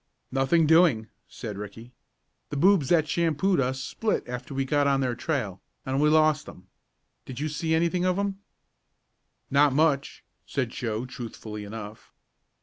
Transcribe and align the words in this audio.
"Nothing 0.31 0.65
doing," 0.65 1.09
said 1.27 1.59
Ricky. 1.59 1.93
"The 2.49 2.57
boobs 2.57 2.89
that 2.89 3.07
shampooed 3.07 3.59
us 3.59 3.79
split 3.83 4.23
after 4.27 4.51
we 4.51 4.65
got 4.65 4.87
on 4.87 4.99
their 4.99 5.13
trail, 5.13 5.61
and 5.85 6.01
we 6.01 6.09
lost 6.09 6.49
'em. 6.49 6.65
Did 7.27 7.39
you 7.39 7.47
see 7.47 7.75
anything 7.75 8.03
of 8.03 8.17
'em?" 8.17 8.39
"Not 9.51 9.73
much," 9.73 10.23
said 10.43 10.71
Joe, 10.71 11.05
truthfully 11.05 11.65
enough. 11.65 12.11